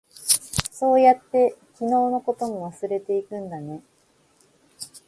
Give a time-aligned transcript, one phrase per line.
[0.71, 3.83] そうやって、昨日のことも忘れていくんだね。